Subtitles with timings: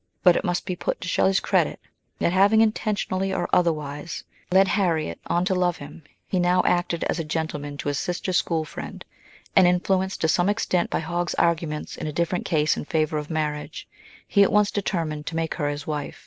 [0.23, 1.79] But it must be put to Shelley's credit
[2.17, 7.03] that, having intentionally or other wise led Harriet on to love him, he now acted
[7.03, 9.05] as a gentleman to his sister's school friend,
[9.55, 13.29] and, influenced to some extent by Hogg's arguments in a different case in favour of
[13.29, 13.87] marriage,
[14.27, 16.19] he at once determined to make her his wife.